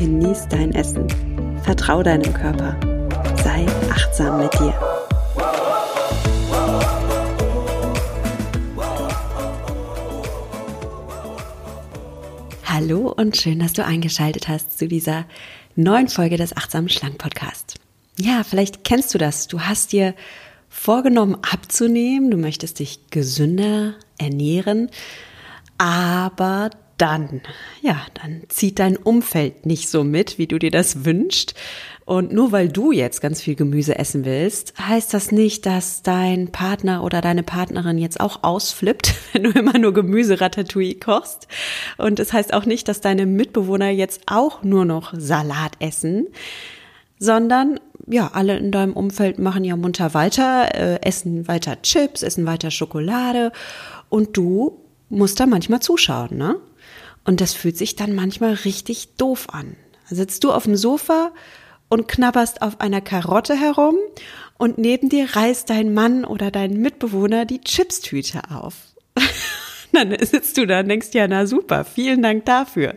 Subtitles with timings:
[0.00, 1.06] genieß dein Essen.
[1.62, 2.74] Vertrau deinem Körper.
[3.44, 4.72] Sei achtsam mit dir.
[12.64, 15.26] Hallo und schön, dass du eingeschaltet hast zu dieser
[15.76, 17.74] neuen Folge des Achtsamen Schlank Podcast.
[18.16, 19.48] Ja, vielleicht kennst du das.
[19.48, 20.14] Du hast dir
[20.70, 24.88] vorgenommen abzunehmen, du möchtest dich gesünder ernähren,
[25.76, 27.40] aber dann,
[27.80, 31.54] ja, dann zieht dein Umfeld nicht so mit, wie du dir das wünschst.
[32.04, 36.50] Und nur weil du jetzt ganz viel Gemüse essen willst, heißt das nicht, dass dein
[36.50, 41.46] Partner oder deine Partnerin jetzt auch ausflippt, wenn du immer nur Gemüse Ratatouille kochst.
[41.98, 46.26] Und es das heißt auch nicht, dass deine Mitbewohner jetzt auch nur noch Salat essen,
[47.18, 52.44] sondern ja, alle in deinem Umfeld machen ja munter weiter, äh, essen weiter Chips, essen
[52.44, 53.52] weiter Schokolade
[54.08, 56.56] und du musst da manchmal zuschauen, ne?
[57.30, 59.76] Und das fühlt sich dann manchmal richtig doof an.
[60.08, 61.30] Sitzt du auf dem Sofa
[61.88, 63.94] und knabberst auf einer Karotte herum
[64.58, 68.74] und neben dir reißt dein Mann oder dein Mitbewohner die Chipstüte auf.
[69.92, 72.96] dann sitzt du da und denkst, ja, na super, vielen Dank dafür.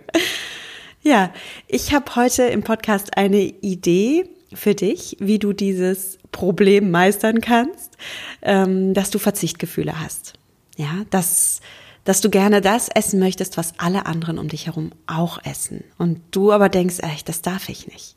[1.04, 1.32] Ja,
[1.68, 8.00] ich habe heute im Podcast eine Idee für dich, wie du dieses Problem meistern kannst,
[8.42, 10.34] ähm, dass du Verzichtgefühle hast.
[10.76, 11.62] Ja, dass
[12.04, 15.84] dass du gerne das essen möchtest, was alle anderen um dich herum auch essen.
[15.98, 18.16] Und du aber denkst, echt, das darf ich nicht.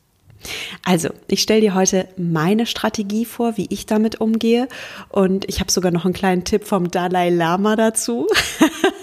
[0.85, 4.67] Also, ich stelle dir heute meine Strategie vor, wie ich damit umgehe.
[5.09, 8.27] Und ich habe sogar noch einen kleinen Tipp vom Dalai Lama dazu.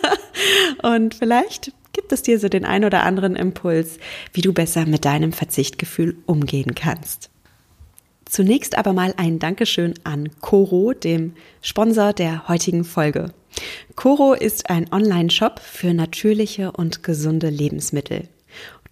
[0.83, 3.99] und vielleicht gibt es dir so den ein oder anderen Impuls,
[4.33, 7.31] wie du besser mit deinem Verzichtgefühl umgehen kannst.
[8.35, 13.33] Zunächst aber mal ein Dankeschön an Coro, dem Sponsor der heutigen Folge.
[13.95, 18.25] Coro ist ein Online-Shop für natürliche und gesunde Lebensmittel.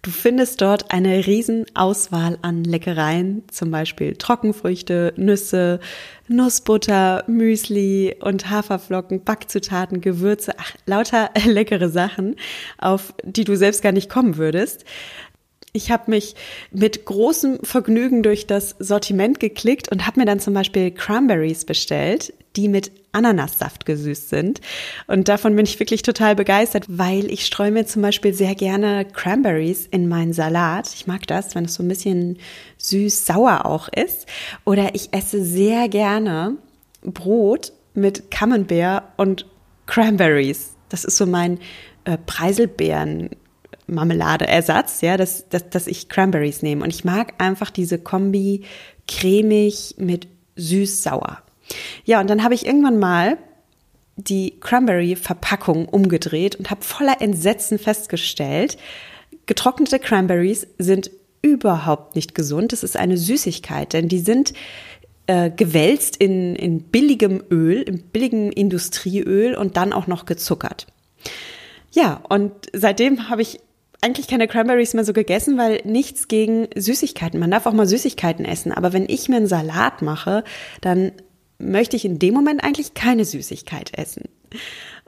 [0.01, 5.81] Du findest dort eine riesen Auswahl an Leckereien, zum Beispiel Trockenfrüchte, Nüsse,
[6.27, 12.35] Nussbutter, Müsli und Haferflocken, Backzutaten, Gewürze, ach, lauter leckere Sachen,
[12.77, 14.83] auf die du selbst gar nicht kommen würdest.
[15.75, 16.35] Ich habe mich
[16.71, 22.31] mit großem Vergnügen durch das Sortiment geklickt und habe mir dann zum Beispiel Cranberries bestellt,
[22.55, 24.61] die mit Ananassaft gesüßt sind.
[25.07, 29.05] Und davon bin ich wirklich total begeistert, weil ich streue mir zum Beispiel sehr gerne
[29.05, 30.91] Cranberries in meinen Salat.
[30.93, 32.37] Ich mag das, wenn es so ein bisschen
[32.77, 34.27] süß-sauer auch ist.
[34.65, 36.55] Oder ich esse sehr gerne
[37.01, 39.47] Brot mit Camembert und
[39.87, 40.73] Cranberries.
[40.89, 41.59] Das ist so mein
[42.05, 43.31] äh, Preiselbeeren
[43.93, 46.83] Marmeladeersatz, ja, dass, dass, dass ich Cranberries nehme.
[46.83, 48.63] Und ich mag einfach diese Kombi
[49.07, 51.41] cremig mit süß-sauer.
[52.05, 53.37] Ja, und dann habe ich irgendwann mal
[54.15, 58.77] die Cranberry-Verpackung umgedreht und habe voller Entsetzen festgestellt,
[59.45, 61.11] getrocknete Cranberries sind
[61.41, 62.71] überhaupt nicht gesund.
[62.71, 64.53] Das ist eine Süßigkeit, denn die sind
[65.27, 70.87] äh, gewälzt in, in billigem Öl, in billigem Industrieöl und dann auch noch gezuckert.
[71.91, 73.59] Ja, und seitdem habe ich
[74.03, 77.39] eigentlich keine Cranberries mehr so gegessen, weil nichts gegen Süßigkeiten.
[77.39, 80.43] Man darf auch mal Süßigkeiten essen, aber wenn ich mir einen Salat mache,
[80.81, 81.13] dann
[81.57, 84.23] möchte ich in dem Moment eigentlich keine Süßigkeit essen.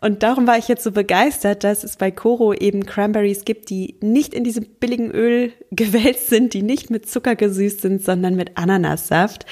[0.01, 3.95] Und darum war ich jetzt so begeistert, dass es bei Coro eben Cranberries gibt, die
[4.01, 8.57] nicht in diesem billigen Öl gewälzt sind, die nicht mit Zucker gesüßt sind, sondern mit
[8.57, 9.45] Ananassaft.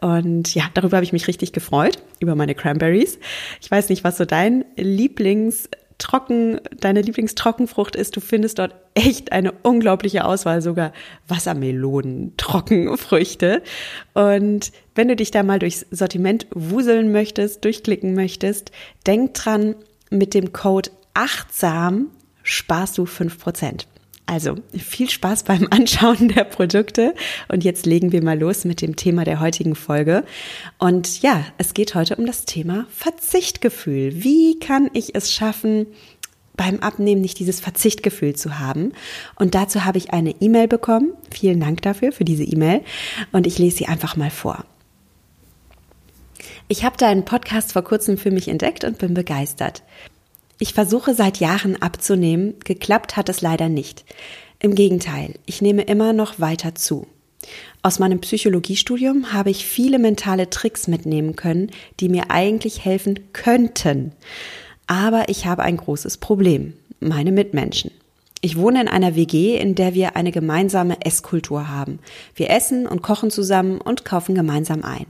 [0.00, 3.18] Und ja, darüber habe ich mich richtig gefreut, über meine Cranberries.
[3.60, 9.32] Ich weiß nicht, was so dein Lieblings trocken, deine Lieblingstrockenfrucht ist, du findest dort echt
[9.32, 10.92] eine unglaubliche Auswahl, sogar
[11.26, 13.62] Wassermelonen, Trockenfrüchte.
[14.14, 18.70] Und wenn du dich da mal durchs Sortiment wuseln möchtest, durchklicken möchtest,
[19.06, 19.74] denk dran,
[20.10, 22.06] mit dem Code achtsam
[22.42, 23.86] sparst du fünf Prozent.
[24.28, 27.14] Also viel Spaß beim Anschauen der Produkte
[27.48, 30.22] und jetzt legen wir mal los mit dem Thema der heutigen Folge.
[30.76, 34.22] Und ja, es geht heute um das Thema Verzichtgefühl.
[34.22, 35.86] Wie kann ich es schaffen,
[36.58, 38.92] beim Abnehmen nicht dieses Verzichtgefühl zu haben?
[39.36, 41.14] Und dazu habe ich eine E-Mail bekommen.
[41.30, 42.82] Vielen Dank dafür, für diese E-Mail.
[43.32, 44.66] Und ich lese sie einfach mal vor.
[46.68, 49.82] Ich habe da einen Podcast vor kurzem für mich entdeckt und bin begeistert.
[50.60, 54.04] Ich versuche seit Jahren abzunehmen, geklappt hat es leider nicht.
[54.58, 57.06] Im Gegenteil, ich nehme immer noch weiter zu.
[57.82, 61.70] Aus meinem Psychologiestudium habe ich viele mentale Tricks mitnehmen können,
[62.00, 64.12] die mir eigentlich helfen könnten.
[64.88, 66.72] Aber ich habe ein großes Problem.
[66.98, 67.92] Meine Mitmenschen.
[68.40, 72.00] Ich wohne in einer WG, in der wir eine gemeinsame Esskultur haben.
[72.34, 75.06] Wir essen und kochen zusammen und kaufen gemeinsam ein.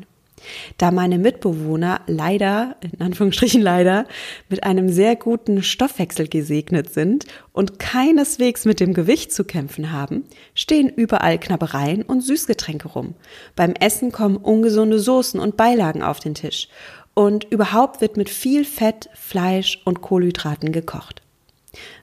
[0.77, 4.07] Da meine Mitbewohner leider, in Anführungsstrichen leider,
[4.49, 10.25] mit einem sehr guten Stoffwechsel gesegnet sind und keineswegs mit dem Gewicht zu kämpfen haben,
[10.55, 13.15] stehen überall Knabbereien und Süßgetränke rum.
[13.57, 16.69] Beim Essen kommen ungesunde Soßen und Beilagen auf den Tisch.
[17.15, 21.23] Und überhaupt wird mit viel Fett, Fleisch und Kohlenhydraten gekocht.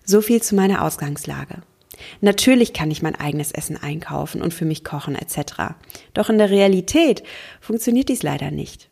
[0.03, 1.61] So viel zu meiner Ausgangslage.
[2.21, 5.75] Natürlich kann ich mein eigenes Essen einkaufen und für mich kochen etc.
[6.13, 7.23] Doch in der Realität
[7.61, 8.89] funktioniert dies leider nicht.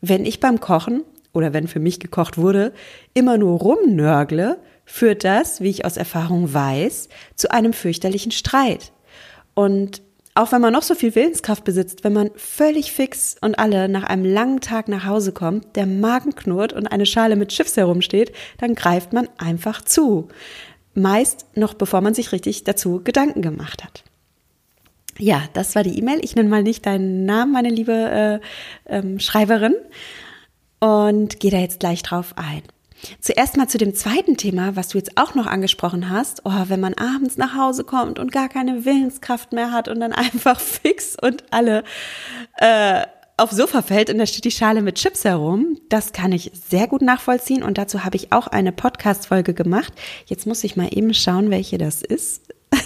[0.00, 1.02] Wenn ich beim Kochen
[1.32, 2.72] oder wenn für mich gekocht wurde,
[3.14, 8.92] immer nur rumnörgle, führt das, wie ich aus Erfahrung weiß, zu einem fürchterlichen Streit.
[9.54, 10.02] Und
[10.38, 14.04] auch wenn man noch so viel Willenskraft besitzt, wenn man völlig fix und alle nach
[14.04, 18.32] einem langen Tag nach Hause kommt, der Magen knurrt und eine Schale mit Chips herumsteht,
[18.58, 20.28] dann greift man einfach zu.
[20.98, 24.04] Meist noch bevor man sich richtig dazu Gedanken gemacht hat.
[25.18, 26.20] Ja, das war die E-Mail.
[26.22, 28.40] Ich nenne mal nicht deinen Namen, meine liebe
[28.86, 29.74] äh, ähm, Schreiberin,
[30.78, 32.62] und gehe da jetzt gleich drauf ein.
[33.20, 36.42] Zuerst mal zu dem zweiten Thema, was du jetzt auch noch angesprochen hast.
[36.44, 40.12] Oh, wenn man abends nach Hause kommt und gar keine Willenskraft mehr hat und dann
[40.14, 41.84] einfach fix und alle
[42.56, 43.02] äh,
[43.38, 45.78] aufs Sofa fällt und da steht die Schale mit Chips herum.
[45.88, 49.92] Das kann ich sehr gut nachvollziehen und dazu habe ich auch eine Podcast-Folge gemacht.
[50.26, 52.54] Jetzt muss ich mal eben schauen, welche das ist.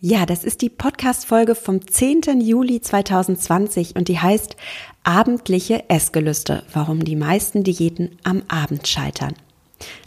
[0.00, 2.40] Ja, das ist die Podcast-Folge vom 10.
[2.40, 4.54] Juli 2020 und die heißt
[5.02, 9.34] Abendliche Essgelüste, warum die meisten Diäten am Abend scheitern.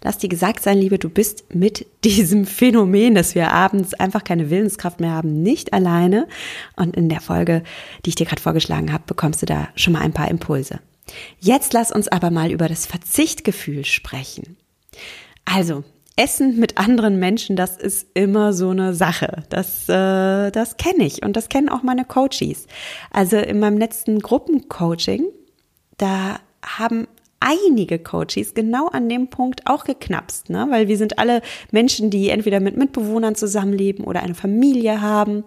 [0.03, 4.49] Lass dir gesagt sein, Liebe, du bist mit diesem Phänomen, dass wir abends einfach keine
[4.49, 6.27] Willenskraft mehr haben, nicht alleine.
[6.75, 7.63] Und in der Folge,
[8.05, 10.79] die ich dir gerade vorgeschlagen habe, bekommst du da schon mal ein paar Impulse.
[11.39, 14.57] Jetzt lass uns aber mal über das Verzichtgefühl sprechen.
[15.45, 15.83] Also,
[16.15, 19.43] Essen mit anderen Menschen, das ist immer so eine Sache.
[19.49, 22.67] Das, äh, das kenne ich und das kennen auch meine Coaches.
[23.11, 25.25] Also in meinem letzten Gruppencoaching,
[25.97, 27.07] da haben
[27.41, 30.67] einige Coaches genau an dem Punkt auch geknapst, ne?
[30.69, 31.41] weil wir sind alle
[31.71, 35.43] Menschen, die entweder mit Mitbewohnern zusammenleben oder eine Familie haben.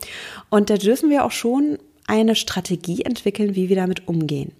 [0.50, 4.52] Und da dürfen wir auch schon eine Strategie entwickeln, wie wir damit umgehen.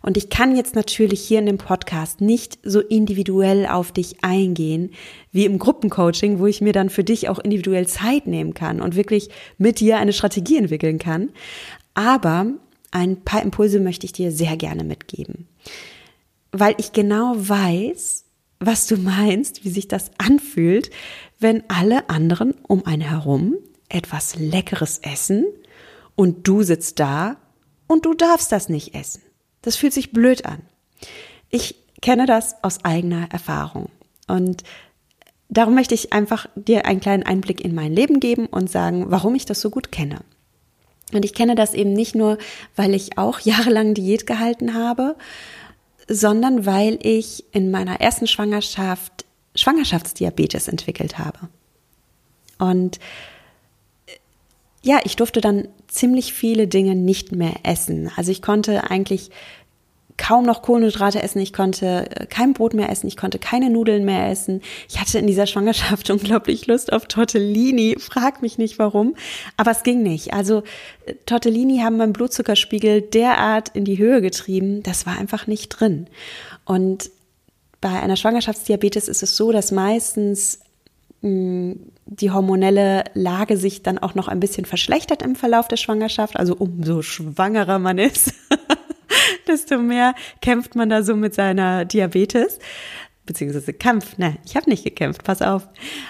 [0.00, 4.90] Und ich kann jetzt natürlich hier in dem Podcast nicht so individuell auf dich eingehen
[5.30, 8.96] wie im Gruppencoaching, wo ich mir dann für dich auch individuell Zeit nehmen kann und
[8.96, 9.28] wirklich
[9.58, 11.30] mit dir eine Strategie entwickeln kann.
[11.94, 12.46] Aber
[12.90, 15.46] ein paar Impulse möchte ich dir sehr gerne mitgeben,
[16.52, 18.24] weil ich genau weiß,
[18.60, 20.90] was du meinst, wie sich das anfühlt,
[21.40, 23.56] wenn alle anderen um einen herum
[23.88, 25.46] etwas Leckeres essen
[26.14, 27.36] und du sitzt da
[27.88, 29.22] und du darfst das nicht essen.
[29.62, 30.60] Das fühlt sich blöd an.
[31.50, 33.88] Ich kenne das aus eigener Erfahrung.
[34.28, 34.62] Und
[35.48, 39.34] darum möchte ich einfach dir einen kleinen Einblick in mein Leben geben und sagen, warum
[39.34, 40.20] ich das so gut kenne.
[41.12, 42.38] Und ich kenne das eben nicht nur,
[42.76, 45.16] weil ich auch jahrelang Diät gehalten habe,
[46.08, 51.38] sondern weil ich in meiner ersten Schwangerschaft Schwangerschaftsdiabetes entwickelt habe.
[52.58, 52.98] Und
[54.82, 58.10] ja, ich durfte dann ziemlich viele Dinge nicht mehr essen.
[58.16, 59.30] Also ich konnte eigentlich
[60.22, 64.04] kaum noch Kohlenhydrate essen, ich konnte äh, kein Brot mehr essen, ich konnte keine Nudeln
[64.04, 64.62] mehr essen.
[64.88, 69.16] Ich hatte in dieser Schwangerschaft unglaublich Lust auf Tortellini, frag mich nicht warum,
[69.56, 70.32] aber es ging nicht.
[70.32, 70.62] Also
[71.06, 76.06] äh, Tortellini haben meinen Blutzuckerspiegel derart in die Höhe getrieben, das war einfach nicht drin.
[76.64, 77.10] Und
[77.80, 80.60] bei einer Schwangerschaftsdiabetes ist es so, dass meistens
[81.24, 86.36] die hormonelle Lage sich dann auch noch ein bisschen verschlechtert im Verlauf der Schwangerschaft.
[86.36, 88.34] Also umso schwangerer man ist,
[89.46, 92.58] desto mehr kämpft man da so mit seiner Diabetes.
[93.24, 95.68] Beziehungsweise Kampf, ne, ich habe nicht gekämpft, pass auf.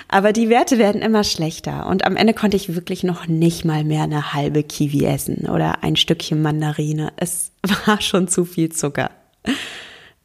[0.08, 3.84] Aber die Werte werden immer schlechter und am Ende konnte ich wirklich noch nicht mal
[3.84, 7.12] mehr eine halbe Kiwi essen oder ein Stückchen Mandarine.
[7.16, 7.52] Es
[7.86, 9.10] war schon zu viel Zucker.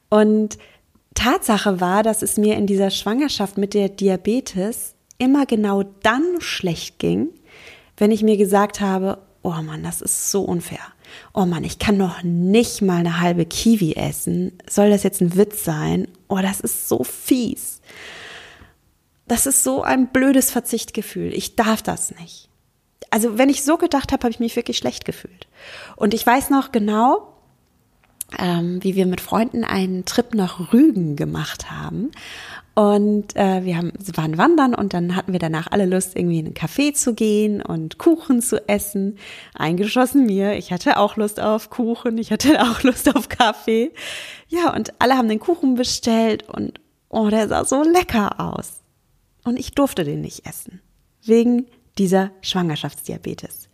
[0.09, 0.57] Und
[1.13, 6.99] Tatsache war, dass es mir in dieser Schwangerschaft mit der Diabetes immer genau dann schlecht
[6.99, 7.29] ging,
[7.97, 10.79] wenn ich mir gesagt habe, oh Mann, das ist so unfair.
[11.33, 14.57] Oh Mann, ich kann noch nicht mal eine halbe Kiwi essen.
[14.69, 16.07] Soll das jetzt ein Witz sein?
[16.27, 17.81] Oh, das ist so fies.
[19.27, 21.33] Das ist so ein blödes Verzichtgefühl.
[21.33, 22.49] Ich darf das nicht.
[23.09, 25.47] Also, wenn ich so gedacht habe, habe ich mich wirklich schlecht gefühlt.
[25.95, 27.33] Und ich weiß noch genau,
[28.37, 32.11] ähm, wie wir mit Freunden einen Trip nach Rügen gemacht haben.
[32.77, 36.45] Und äh, wir haben, waren wandern und dann hatten wir danach alle Lust, irgendwie in
[36.45, 39.17] einen Café zu gehen und Kuchen zu essen.
[39.55, 40.53] Eingeschossen mir.
[40.59, 42.19] Ich hatte auch Lust auf Kuchen.
[42.19, 43.93] Ich hatte auch Lust auf Kaffee.
[44.47, 46.79] Ja, und alle haben den Kuchen bestellt und
[47.09, 48.83] oh, der sah so lecker aus.
[49.43, 50.79] Und ich durfte den nicht essen.
[51.23, 51.65] Wegen
[51.97, 53.69] dieser Schwangerschaftsdiabetes.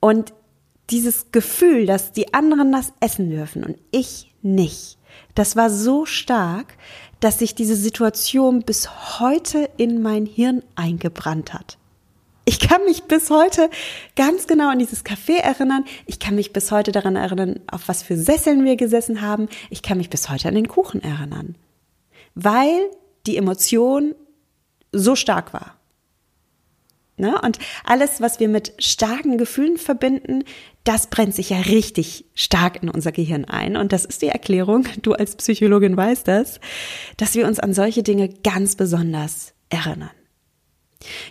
[0.00, 0.34] Und
[0.90, 4.95] dieses Gefühl, dass die anderen das essen dürfen und ich nicht,
[5.36, 6.74] das war so stark,
[7.20, 11.78] dass sich diese Situation bis heute in mein Hirn eingebrannt hat.
[12.44, 13.70] Ich kann mich bis heute
[14.14, 15.84] ganz genau an dieses Café erinnern.
[16.06, 19.48] Ich kann mich bis heute daran erinnern, auf was für Sesseln wir gesessen haben.
[19.68, 21.56] Ich kann mich bis heute an den Kuchen erinnern.
[22.34, 22.90] Weil
[23.26, 24.14] die Emotion
[24.92, 25.75] so stark war.
[27.18, 27.40] Ne?
[27.40, 30.44] Und alles, was wir mit starken Gefühlen verbinden,
[30.84, 33.76] das brennt sich ja richtig stark in unser Gehirn ein.
[33.76, 36.60] Und das ist die Erklärung, du als Psychologin weißt das,
[37.16, 40.10] dass wir uns an solche Dinge ganz besonders erinnern.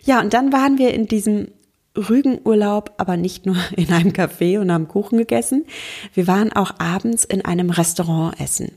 [0.03, 1.49] Ja, und dann waren wir in diesem
[1.95, 5.65] Rügenurlaub, aber nicht nur in einem Café und haben Kuchen gegessen.
[6.13, 8.71] Wir waren auch abends in einem Restaurant essen.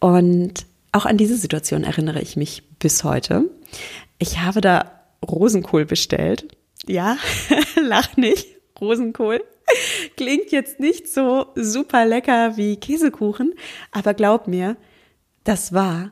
[0.00, 3.50] Und auch an diese Situation erinnere ich mich bis heute.
[4.18, 4.92] Ich habe da
[5.22, 6.56] Rosenkohl bestellt.
[6.86, 7.16] Ja,
[7.80, 8.56] lach nicht.
[8.80, 9.42] Rosenkohl.
[10.16, 13.54] Klingt jetzt nicht so super lecker wie Käsekuchen,
[13.90, 14.76] aber glaub mir,
[15.44, 16.10] das war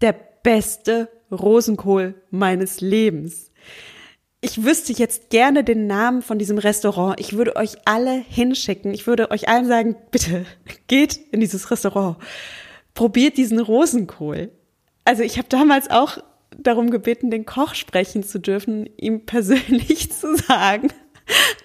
[0.00, 3.50] der beste Rosenkohl meines Lebens.
[4.42, 7.20] Ich wüsste jetzt gerne den Namen von diesem Restaurant.
[7.20, 8.94] Ich würde euch alle hinschicken.
[8.94, 10.46] Ich würde euch allen sagen, bitte
[10.86, 12.16] geht in dieses Restaurant.
[12.94, 14.50] Probiert diesen Rosenkohl.
[15.04, 16.18] Also ich habe damals auch
[16.62, 20.88] darum gebeten, den Koch sprechen zu dürfen, ihm persönlich zu sagen,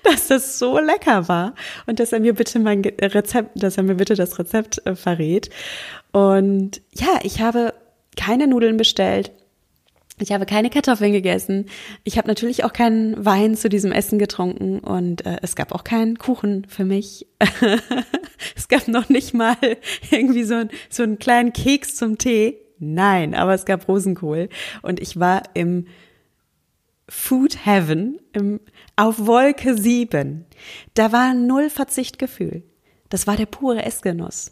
[0.04, 1.56] dass das so lecker war
[1.88, 5.50] und dass er mir bitte mein Rezept, dass er mir bitte das Rezept äh, verrät.
[6.12, 7.74] Und ja, ich habe
[8.16, 9.32] keine Nudeln bestellt.
[10.18, 11.66] Ich habe keine Kartoffeln gegessen.
[12.06, 15.84] Ich habe natürlich auch keinen Wein zu diesem Essen getrunken und äh, es gab auch
[15.84, 17.28] keinen Kuchen für mich.
[18.56, 19.58] es gab noch nicht mal
[20.10, 22.65] irgendwie so, ein, so einen kleinen Keks zum Tee.
[22.94, 24.50] Nein, aber es gab Rosenkohl
[24.82, 25.88] und ich war im
[27.08, 28.60] Food Heaven, im,
[28.96, 30.46] auf Wolke 7.
[30.94, 32.64] Da war null Verzichtgefühl.
[33.10, 34.52] Das war der pure Essgenuss.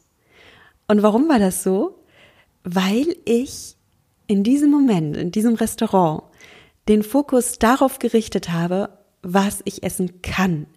[0.88, 2.04] Und warum war das so?
[2.64, 3.76] Weil ich
[4.28, 6.24] in diesem Moment, in diesem Restaurant,
[6.88, 10.68] den Fokus darauf gerichtet habe, was ich essen kann,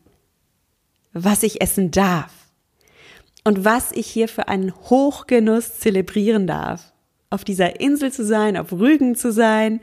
[1.12, 2.32] was ich essen darf
[3.44, 6.92] und was ich hier für einen Hochgenuss zelebrieren darf
[7.30, 9.80] auf dieser Insel zu sein, auf Rügen zu sein,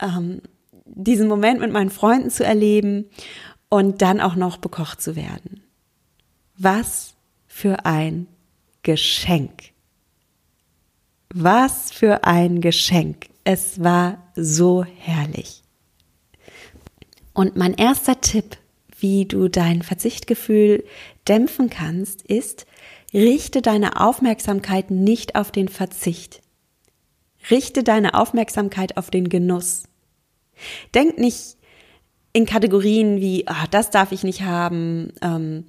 [0.00, 0.42] ähm,
[0.84, 3.06] diesen Moment mit meinen Freunden zu erleben
[3.68, 5.62] und dann auch noch bekocht zu werden.
[6.56, 7.14] Was
[7.46, 8.28] für ein
[8.82, 9.72] Geschenk.
[11.34, 13.26] Was für ein Geschenk.
[13.44, 15.62] Es war so herrlich.
[17.32, 18.56] Und mein erster Tipp,
[18.98, 20.84] wie du dein Verzichtgefühl
[21.28, 22.66] dämpfen kannst, ist,
[23.12, 26.40] richte deine Aufmerksamkeit nicht auf den Verzicht.
[27.50, 29.84] Richte deine Aufmerksamkeit auf den Genuss.
[30.94, 31.56] Denk nicht
[32.32, 35.66] in Kategorien wie, ah, das darf ich nicht haben, ähm,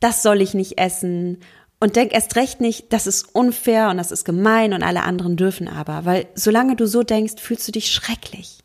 [0.00, 1.40] das soll ich nicht essen.
[1.80, 5.36] Und denk erst recht nicht, das ist unfair und das ist gemein und alle anderen
[5.36, 8.58] dürfen aber, weil solange du so denkst, fühlst du dich schrecklich.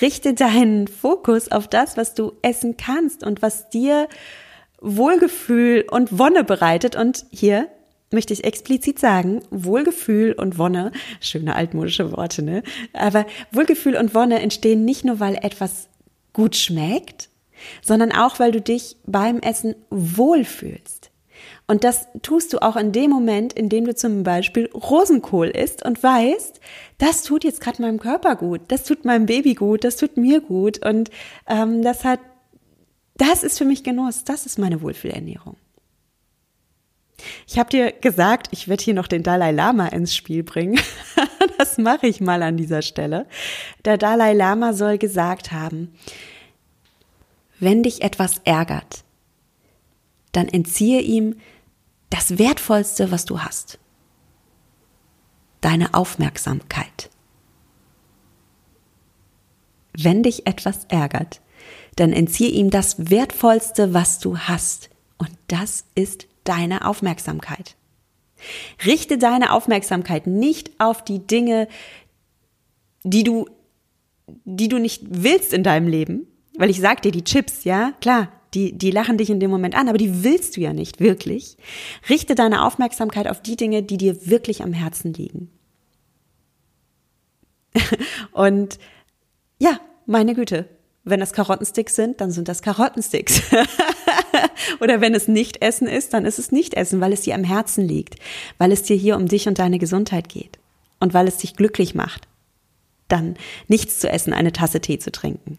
[0.00, 4.08] Richte deinen Fokus auf das, was du essen kannst und was dir
[4.80, 6.94] Wohlgefühl und Wonne bereitet.
[6.94, 7.68] Und hier
[8.10, 12.62] möchte ich explizit sagen, Wohlgefühl und Wonne, schöne altmodische Worte, ne?
[12.92, 15.88] Aber Wohlgefühl und Wonne entstehen nicht nur, weil etwas
[16.32, 17.28] gut schmeckt,
[17.82, 21.10] sondern auch, weil du dich beim Essen wohlfühlst.
[21.66, 25.84] Und das tust du auch in dem Moment, in dem du zum Beispiel Rosenkohl isst
[25.84, 26.60] und weißt,
[26.96, 30.40] das tut jetzt gerade meinem Körper gut, das tut meinem Baby gut, das tut mir
[30.40, 31.10] gut und
[31.46, 32.20] ähm, das hat,
[33.18, 35.56] das ist für mich Genuss, das ist meine Wohlfühlernährung.
[37.46, 40.78] Ich habe dir gesagt, ich werde hier noch den Dalai Lama ins Spiel bringen.
[41.58, 43.26] das mache ich mal an dieser Stelle.
[43.84, 45.92] Der Dalai Lama soll gesagt haben,
[47.58, 49.04] wenn dich etwas ärgert,
[50.32, 51.36] dann entziehe ihm
[52.10, 53.78] das Wertvollste, was du hast.
[55.60, 57.10] Deine Aufmerksamkeit.
[59.92, 61.40] Wenn dich etwas ärgert,
[61.96, 64.90] dann entziehe ihm das Wertvollste, was du hast.
[65.18, 67.76] Und das ist deine Aufmerksamkeit.
[68.84, 71.68] Richte deine Aufmerksamkeit nicht auf die Dinge,
[73.02, 73.46] die du,
[74.44, 76.26] die du nicht willst in deinem Leben,
[76.56, 79.76] weil ich sag dir, die Chips, ja, klar, die, die lachen dich in dem Moment
[79.76, 81.56] an, aber die willst du ja nicht wirklich.
[82.08, 85.50] Richte deine Aufmerksamkeit auf die Dinge, die dir wirklich am Herzen liegen.
[88.32, 88.78] Und
[89.58, 90.68] ja, meine Güte,
[91.04, 93.42] wenn das Karottensticks sind, dann sind das Karottensticks.
[94.80, 97.44] Oder wenn es nicht Essen ist, dann ist es nicht Essen, weil es dir am
[97.44, 98.16] Herzen liegt,
[98.58, 100.58] weil es dir hier um dich und deine Gesundheit geht
[101.00, 102.28] und weil es dich glücklich macht,
[103.08, 103.36] dann
[103.66, 105.58] nichts zu essen, eine Tasse Tee zu trinken.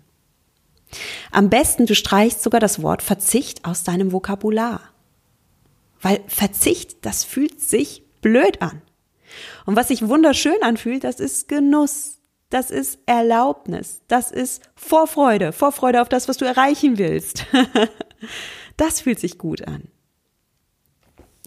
[1.32, 4.82] Am besten, du streichst sogar das Wort Verzicht aus deinem Vokabular.
[6.02, 8.82] Weil Verzicht, das fühlt sich blöd an.
[9.66, 12.20] Und was sich wunderschön anfühlt, das ist Genuss.
[12.50, 14.02] Das ist Erlaubnis.
[14.08, 15.52] Das ist Vorfreude.
[15.52, 17.46] Vorfreude auf das, was du erreichen willst.
[18.80, 19.84] das fühlt sich gut an.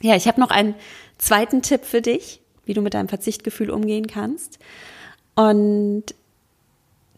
[0.00, 0.74] Ja, ich habe noch einen
[1.18, 4.58] zweiten Tipp für dich, wie du mit deinem Verzichtgefühl umgehen kannst.
[5.34, 6.04] Und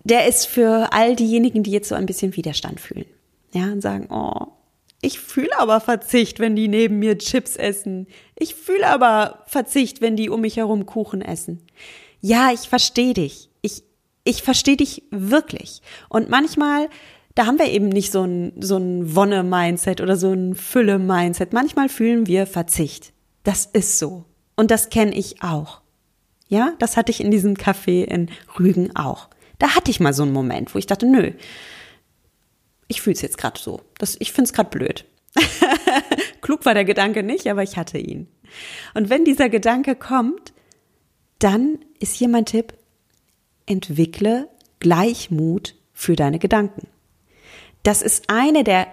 [0.04, 3.06] der ist für all diejenigen, die jetzt so ein bisschen Widerstand fühlen.
[3.52, 4.49] Ja, und sagen, oh,
[5.00, 8.06] ich fühle aber Verzicht, wenn die neben mir Chips essen.
[8.37, 11.61] Ich fühle aber Verzicht, wenn die um mich herum Kuchen essen.
[12.21, 13.50] Ja, ich verstehe dich.
[13.62, 13.83] Ich,
[14.25, 15.83] ich verstehe dich wirklich.
[16.09, 16.88] Und manchmal,
[17.35, 21.53] da haben wir eben nicht so ein, so ein Wonne-Mindset oder so ein Fülle-Mindset.
[21.53, 23.12] Manchmal fühlen wir Verzicht.
[23.43, 24.25] Das ist so.
[24.57, 25.81] Und das kenne ich auch.
[26.49, 29.29] Ja, das hatte ich in diesem Café in Rügen auch.
[29.59, 31.33] Da hatte ich mal so einen Moment, wo ich dachte, nö,
[32.87, 33.81] ich fühle es jetzt gerade so.
[33.99, 35.05] Das, ich finde es gerade blöd.
[36.41, 38.29] Klug war der Gedanke nicht, aber ich hatte ihn.
[38.95, 40.53] Und wenn dieser Gedanke kommt,
[41.38, 42.75] dann ist hier mein Tipp,
[43.67, 44.49] entwickle
[44.79, 46.88] Gleichmut für deine Gedanken.
[47.85, 48.88] Das ist eine der,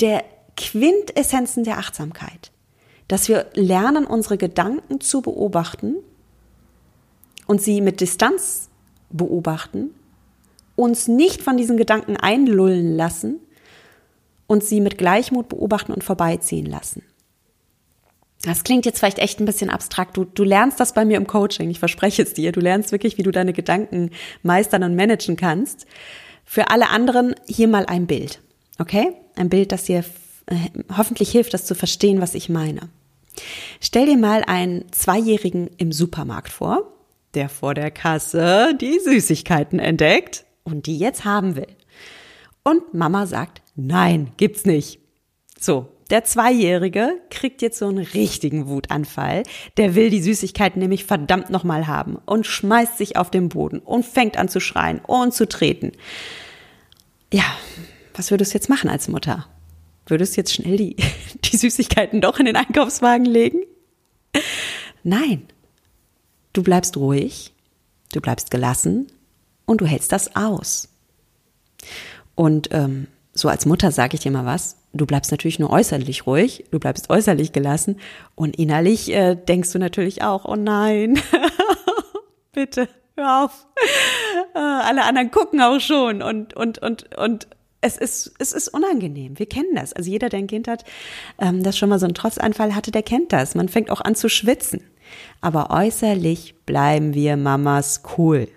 [0.00, 0.24] der
[0.56, 2.50] Quintessenzen der Achtsamkeit,
[3.08, 5.96] dass wir lernen, unsere Gedanken zu beobachten
[7.46, 8.70] und sie mit Distanz
[9.10, 9.90] beobachten,
[10.76, 13.40] uns nicht von diesen Gedanken einlullen lassen
[14.46, 17.02] und sie mit Gleichmut beobachten und vorbeiziehen lassen.
[18.42, 20.16] Das klingt jetzt vielleicht echt ein bisschen abstrakt.
[20.16, 21.68] Du, du lernst das bei mir im Coaching.
[21.68, 22.52] Ich verspreche es dir.
[22.52, 24.10] Du lernst wirklich, wie du deine Gedanken
[24.42, 25.86] meistern und managen kannst.
[26.52, 28.40] Für alle anderen hier mal ein Bild.
[28.80, 29.12] Okay?
[29.36, 30.04] Ein Bild, das dir
[30.46, 30.56] äh,
[30.96, 32.88] hoffentlich hilft, das zu verstehen, was ich meine.
[33.80, 36.90] Stell dir mal einen Zweijährigen im Supermarkt vor
[37.34, 41.68] der vor der Kasse die Süßigkeiten entdeckt und die jetzt haben will.
[42.64, 44.98] Und Mama sagt, nein, gibt's nicht.
[45.56, 49.42] So, der Zweijährige kriegt jetzt so einen richtigen Wutanfall.
[49.76, 54.04] Der will die Süßigkeiten nämlich verdammt nochmal haben und schmeißt sich auf den Boden und
[54.04, 55.92] fängt an zu schreien und zu treten.
[57.32, 57.44] Ja,
[58.14, 59.46] was würdest du jetzt machen als Mutter?
[60.06, 60.96] Würdest du jetzt schnell die,
[61.44, 63.60] die Süßigkeiten doch in den Einkaufswagen legen?
[65.02, 65.46] Nein,
[66.52, 67.54] Du bleibst ruhig,
[68.12, 69.06] du bleibst gelassen
[69.66, 70.88] und du hältst das aus.
[72.34, 76.26] Und ähm, so als Mutter sage ich dir mal was, du bleibst natürlich nur äußerlich
[76.26, 78.00] ruhig, du bleibst äußerlich gelassen
[78.34, 81.20] und innerlich äh, denkst du natürlich auch, oh nein,
[82.52, 83.66] bitte, hör auf.
[84.54, 87.48] Äh, alle anderen gucken auch schon und, und, und, und
[87.80, 89.38] es ist, es ist unangenehm.
[89.38, 89.94] Wir kennen das.
[89.94, 90.84] Also jeder, der ein Kind hat,
[91.40, 93.54] ähm, das schon mal so einen Trotzanfall hatte, der kennt das.
[93.54, 94.82] Man fängt auch an zu schwitzen
[95.40, 98.48] aber äußerlich bleiben wir Mamas cool.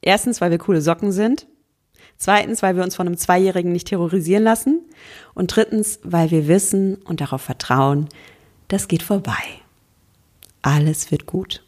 [0.00, 1.46] Erstens, weil wir coole Socken sind.
[2.22, 4.80] Zweitens, weil wir uns von einem Zweijährigen nicht terrorisieren lassen.
[5.34, 8.08] Und drittens, weil wir wissen und darauf vertrauen,
[8.68, 9.42] das geht vorbei.
[10.62, 11.64] Alles wird gut.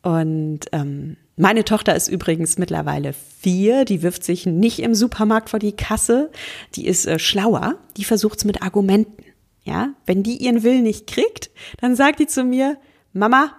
[0.00, 3.84] Und ähm, meine Tochter ist übrigens mittlerweile vier.
[3.84, 6.30] Die wirft sich nicht im Supermarkt vor die Kasse.
[6.74, 7.74] Die ist äh, schlauer.
[7.98, 9.24] Die versucht es mit Argumenten.
[9.62, 11.50] Ja, wenn die ihren Willen nicht kriegt,
[11.82, 12.78] dann sagt die zu mir,
[13.12, 13.52] Mama,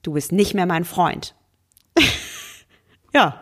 [0.00, 1.34] du bist nicht mehr mein Freund.
[3.12, 3.40] ja,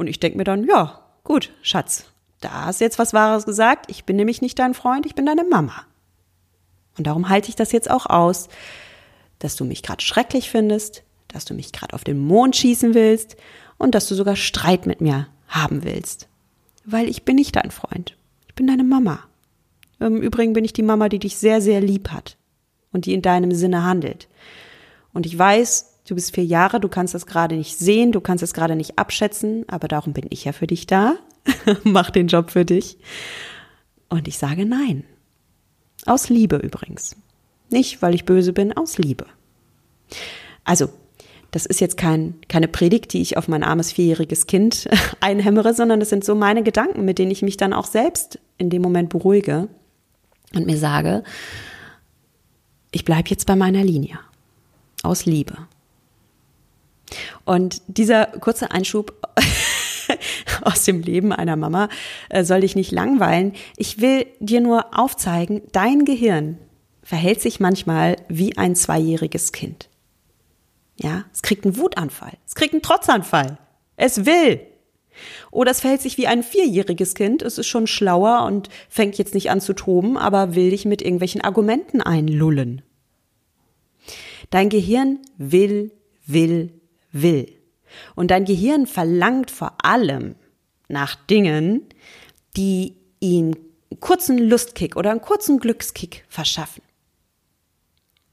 [0.00, 2.06] und ich denke mir dann, ja, gut, Schatz,
[2.40, 3.90] da hast jetzt was Wahres gesagt.
[3.90, 5.84] Ich bin nämlich nicht dein Freund, ich bin deine Mama.
[6.96, 8.48] Und darum halte ich das jetzt auch aus,
[9.40, 13.36] dass du mich gerade schrecklich findest, dass du mich gerade auf den Mond schießen willst
[13.76, 16.28] und dass du sogar Streit mit mir haben willst.
[16.86, 18.16] Weil ich bin nicht dein Freund.
[18.48, 19.20] Ich bin deine Mama.
[19.98, 22.38] Im Übrigen bin ich die Mama, die dich sehr, sehr lieb hat
[22.90, 24.28] und die in deinem Sinne handelt.
[25.12, 28.42] Und ich weiß, du bist vier Jahre, du kannst das gerade nicht sehen, du kannst
[28.42, 31.16] es gerade nicht abschätzen, aber darum bin ich ja für dich da.
[31.84, 32.98] Mach den Job für dich.
[34.08, 35.04] Und ich sage nein.
[36.06, 37.16] Aus Liebe übrigens.
[37.70, 39.26] Nicht, weil ich böse bin, aus Liebe.
[40.64, 40.88] Also,
[41.52, 44.88] das ist jetzt kein, keine Predigt, die ich auf mein armes vierjähriges Kind
[45.20, 48.70] einhämmere, sondern das sind so meine Gedanken, mit denen ich mich dann auch selbst in
[48.70, 49.68] dem Moment beruhige
[50.54, 51.22] und mir sage,
[52.90, 54.18] ich bleibe jetzt bei meiner Linie
[55.02, 55.56] aus Liebe.
[57.44, 59.14] Und dieser kurze Einschub
[60.62, 61.88] aus dem Leben einer Mama
[62.28, 63.54] äh, soll dich nicht langweilen.
[63.76, 66.58] Ich will dir nur aufzeigen, dein Gehirn
[67.02, 69.88] verhält sich manchmal wie ein zweijähriges Kind.
[70.96, 72.34] Ja, es kriegt einen Wutanfall.
[72.46, 73.58] Es kriegt einen Trotzanfall.
[73.96, 74.60] Es will.
[75.50, 77.42] Oder es verhält sich wie ein vierjähriges Kind.
[77.42, 81.02] Es ist schon schlauer und fängt jetzt nicht an zu toben, aber will dich mit
[81.02, 82.82] irgendwelchen Argumenten einlullen.
[84.50, 85.92] Dein Gehirn will,
[86.26, 86.79] will,
[87.12, 87.52] will.
[88.14, 90.36] Und dein Gehirn verlangt vor allem
[90.88, 91.84] nach Dingen,
[92.56, 93.52] die ihm
[93.90, 96.82] einen kurzen Lustkick oder einen kurzen Glückskick verschaffen.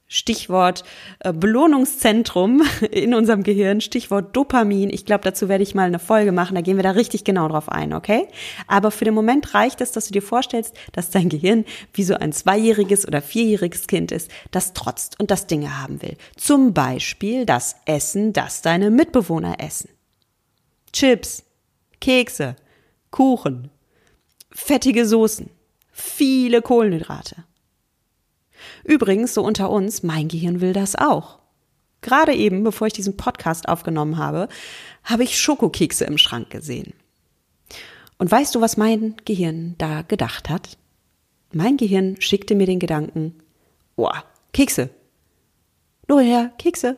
[0.08, 0.86] Stichwort
[1.20, 4.90] äh, Belohnungszentrum in unserem Gehirn, Stichwort Dopamin.
[4.90, 7.48] Ich glaube, dazu werde ich mal eine Folge machen, da gehen wir da richtig genau
[7.48, 8.28] drauf ein, okay?
[8.68, 12.16] Aber für den Moment reicht es, dass du dir vorstellst, dass dein Gehirn wie so
[12.16, 16.16] ein zweijähriges oder vierjähriges Kind ist, das trotzt und das Dinge haben will.
[16.38, 19.90] Zum Beispiel das Essen, das deine Mitbewohner essen.
[20.94, 21.44] Chips,
[22.00, 22.56] Kekse,
[23.12, 23.70] Kuchen,
[24.52, 25.50] fettige Soßen,
[25.92, 27.47] viele Kohlenhydrate.
[28.84, 31.40] Übrigens, so unter uns, mein Gehirn will das auch.
[32.02, 34.48] Gerade eben, bevor ich diesen Podcast aufgenommen habe,
[35.04, 36.94] habe ich Schokokekse im Schrank gesehen.
[38.18, 40.78] Und weißt du, was mein Gehirn da gedacht hat?
[41.52, 43.36] Mein Gehirn schickte mir den Gedanken,
[43.96, 44.10] oh,
[44.54, 44.90] Kekse.
[46.08, 46.98] Nur her, Kekse.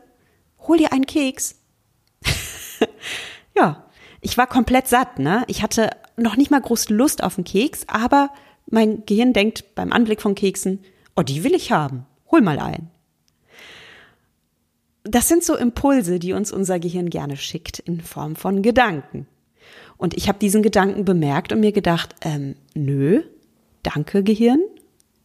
[0.67, 1.55] Hol dir einen Keks.
[3.55, 3.86] ja,
[4.21, 5.43] ich war komplett satt, ne?
[5.47, 8.32] Ich hatte noch nicht mal groß Lust auf einen Keks, aber
[8.69, 10.84] mein Gehirn denkt beim Anblick von Keksen,
[11.19, 12.05] oh, die will ich haben.
[12.32, 12.89] Hol mal ein.
[15.03, 19.27] Das sind so Impulse, die uns unser Gehirn gerne schickt in Form von Gedanken.
[19.97, 23.21] Und ich habe diesen Gedanken bemerkt und mir gedacht, ähm, nö,
[23.84, 24.62] danke Gehirn,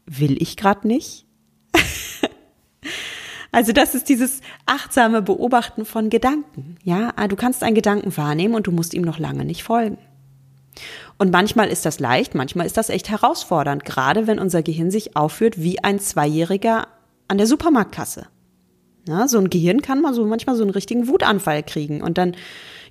[0.05, 1.27] will ich gerade nicht.
[3.53, 6.77] also das ist dieses achtsame Beobachten von Gedanken.
[6.83, 9.99] Ja, ah, du kannst einen Gedanken wahrnehmen und du musst ihm noch lange nicht folgen.
[11.19, 15.17] Und manchmal ist das leicht, manchmal ist das echt herausfordernd, gerade wenn unser Gehirn sich
[15.17, 16.89] aufführt wie ein Zweijähriger
[17.29, 18.27] an der Supermarktkasse.
[19.07, 22.35] Ja, so ein Gehirn kann mal so manchmal so einen richtigen Wutanfall kriegen und dann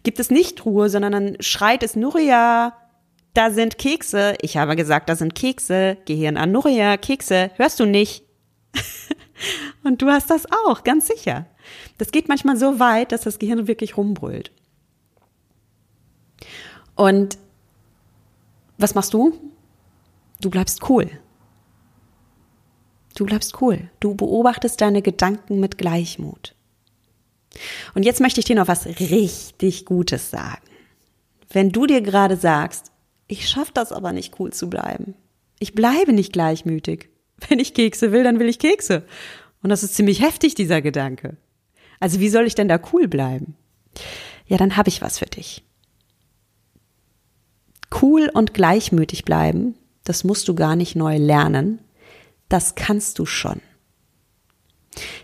[0.03, 2.73] gibt es nicht Ruhe, sondern dann schreit es Nuria,
[3.33, 4.35] da sind Kekse.
[4.41, 5.97] Ich habe gesagt, da sind Kekse.
[6.05, 7.49] Gehirn an Nuria, Kekse.
[7.55, 8.23] Hörst du nicht?
[9.83, 11.47] und du hast das auch, ganz sicher.
[11.97, 14.51] Das geht manchmal so weit, dass das Gehirn wirklich rumbrüllt.
[16.95, 17.39] Und
[18.77, 19.33] was machst du?
[20.41, 21.09] Du bleibst cool.
[23.15, 23.89] Du bleibst cool.
[23.99, 26.55] Du beobachtest deine Gedanken mit Gleichmut.
[27.93, 30.61] Und jetzt möchte ich dir noch was richtig Gutes sagen.
[31.49, 32.91] Wenn du dir gerade sagst,
[33.27, 35.13] ich schaffe das aber nicht cool zu bleiben.
[35.59, 37.09] Ich bleibe nicht gleichmütig.
[37.47, 39.05] Wenn ich Kekse will, dann will ich Kekse.
[39.61, 41.37] Und das ist ziemlich heftig, dieser Gedanke.
[41.99, 43.55] Also wie soll ich denn da cool bleiben?
[44.47, 45.63] Ja, dann habe ich was für dich
[48.01, 51.79] cool und gleichmütig bleiben, das musst du gar nicht neu lernen.
[52.49, 53.61] Das kannst du schon.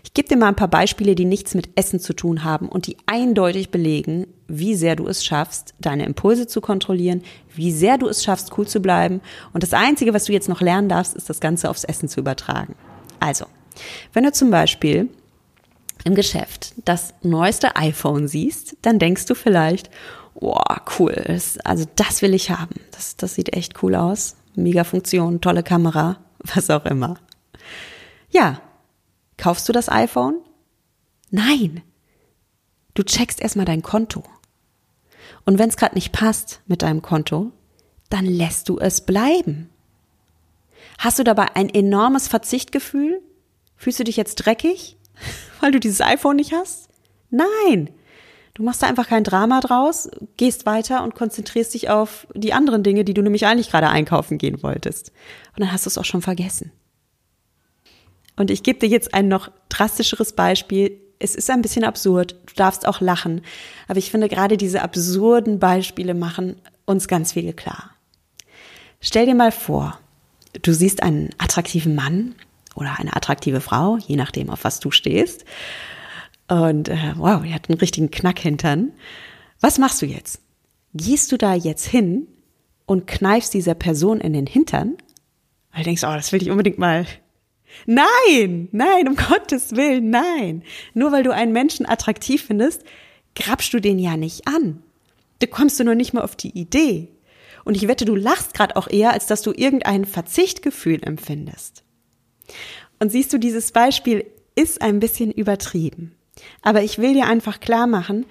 [0.02, 2.86] Ich gebe dir mal ein paar Beispiele, die nichts mit Essen zu tun haben und
[2.86, 7.22] die eindeutig belegen, wie sehr du es schaffst, deine Impulse zu kontrollieren,
[7.54, 9.20] wie sehr du es schaffst, cool zu bleiben.
[9.52, 12.18] Und das Einzige, was du jetzt noch lernen darfst, ist das Ganze aufs Essen zu
[12.18, 12.74] übertragen.
[13.20, 13.46] Also,
[14.12, 15.08] wenn du zum Beispiel
[16.04, 19.90] im Geschäft das neueste iPhone siehst, dann denkst du vielleicht,
[20.34, 21.14] Boah, cool.
[21.64, 22.76] also das will ich haben.
[22.92, 24.36] Das, das sieht echt cool aus.
[24.54, 27.16] Mega Funktion, tolle Kamera, was auch immer.
[28.30, 28.60] Ja,
[29.36, 30.36] kaufst du das iPhone?
[31.30, 31.82] Nein.
[32.94, 34.24] Du checkst erstmal dein Konto.
[35.44, 37.52] Und wenn es gerade nicht passt mit deinem Konto,
[38.08, 39.70] dann lässt du es bleiben.
[40.98, 43.22] Hast du dabei ein enormes Verzichtgefühl?
[43.76, 44.96] Fühlst du dich jetzt dreckig,
[45.60, 46.88] weil du dieses iPhone nicht hast?
[47.30, 47.90] Nein,
[48.60, 52.82] Du machst da einfach kein Drama draus, gehst weiter und konzentrierst dich auf die anderen
[52.82, 55.12] Dinge, die du nämlich eigentlich gerade einkaufen gehen wolltest.
[55.56, 56.70] Und dann hast du es auch schon vergessen.
[58.36, 61.00] Und ich gebe dir jetzt ein noch drastischeres Beispiel.
[61.18, 62.32] Es ist ein bisschen absurd.
[62.32, 63.40] Du darfst auch lachen.
[63.88, 67.92] Aber ich finde gerade diese absurden Beispiele machen uns ganz viel klar.
[69.00, 69.98] Stell dir mal vor,
[70.60, 72.34] du siehst einen attraktiven Mann
[72.74, 75.46] oder eine attraktive Frau, je nachdem, auf was du stehst.
[76.50, 78.92] Und äh, wow, er hat einen richtigen Knackhintern.
[79.60, 80.42] Was machst du jetzt?
[80.94, 82.26] Gehst du da jetzt hin
[82.86, 84.96] und kneifst dieser Person in den Hintern?
[85.70, 87.06] Weil du denkst, oh, das will ich unbedingt mal.
[87.86, 90.64] Nein, nein, um Gottes Willen, nein.
[90.92, 92.82] Nur weil du einen Menschen attraktiv findest,
[93.36, 94.82] grabst du den ja nicht an.
[95.38, 97.06] Du kommst du nur nicht mal auf die Idee.
[97.64, 101.84] Und ich wette, du lachst gerade auch eher, als dass du irgendein Verzichtgefühl empfindest.
[102.98, 106.16] Und siehst du, dieses Beispiel ist ein bisschen übertrieben.
[106.62, 108.26] Aber ich will dir einfach klar machen,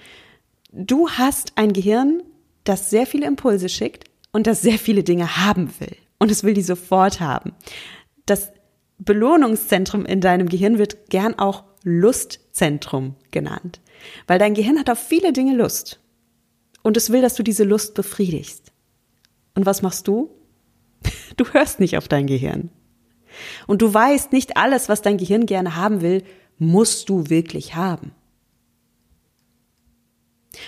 [0.72, 2.22] du hast ein Gehirn,
[2.64, 5.96] das sehr viele Impulse schickt und das sehr viele Dinge haben will.
[6.18, 7.52] Und es will die sofort haben.
[8.26, 8.52] Das
[8.98, 13.80] Belohnungszentrum in deinem Gehirn wird gern auch Lustzentrum genannt.
[14.26, 16.00] Weil dein Gehirn hat auf viele Dinge Lust.
[16.82, 18.72] Und es will, dass du diese Lust befriedigst.
[19.54, 20.30] Und was machst du?
[21.36, 22.70] Du hörst nicht auf dein Gehirn.
[23.66, 26.22] Und du weißt, nicht alles, was dein Gehirn gerne haben will,
[26.60, 28.12] musst du wirklich haben.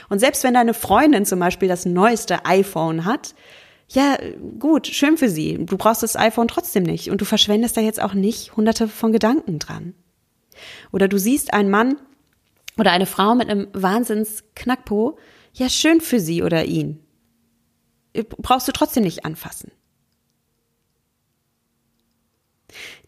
[0.08, 3.34] Und selbst wenn deine Freundin zum Beispiel das neueste iPhone hat,
[3.88, 4.16] ja,
[4.58, 5.58] gut, schön für sie.
[5.66, 9.12] Du brauchst das iPhone trotzdem nicht und du verschwendest da jetzt auch nicht hunderte von
[9.12, 9.94] Gedanken dran.
[10.92, 11.96] Oder du siehst einen Mann
[12.78, 15.18] oder eine Frau mit einem Wahnsinns-Knackpo,
[15.52, 17.00] ja, schön für sie oder ihn.
[18.38, 19.72] Brauchst du trotzdem nicht anfassen.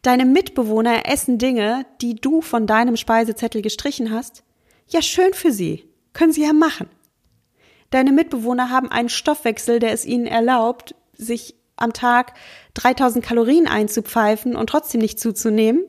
[0.04, 4.44] Deine Mitbewohner essen Dinge, die du von deinem Speisezettel gestrichen hast.
[4.86, 5.88] Ja, schön für sie.
[6.12, 6.90] Können sie ja machen.
[7.88, 12.34] Deine Mitbewohner haben einen Stoffwechsel, der es ihnen erlaubt, sich am Tag
[12.74, 15.86] 3000 Kalorien einzupfeifen und trotzdem nicht zuzunehmen.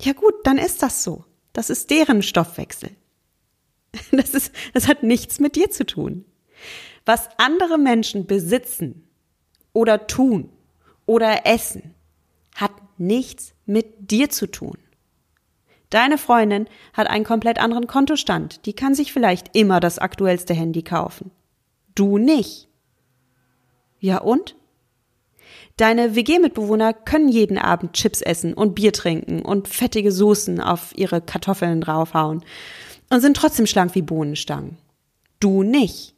[0.00, 1.24] Ja gut, dann ist das so.
[1.52, 2.90] Das ist deren Stoffwechsel.
[4.12, 6.24] Das ist, das hat nichts mit dir zu tun.
[7.04, 9.08] Was andere Menschen besitzen
[9.72, 10.50] oder tun
[11.06, 11.94] oder essen,
[12.54, 14.78] hat nichts mit dir zu tun.
[15.90, 18.66] Deine Freundin hat einen komplett anderen Kontostand.
[18.66, 21.30] Die kann sich vielleicht immer das aktuellste Handy kaufen.
[21.94, 22.68] Du nicht.
[23.98, 24.54] Ja und?
[25.76, 31.20] Deine WG-Mitbewohner können jeden Abend Chips essen und Bier trinken und fettige Soßen auf ihre
[31.20, 32.44] Kartoffeln draufhauen
[33.10, 34.76] und sind trotzdem schlank wie Bohnenstangen.
[35.40, 36.14] Du nicht.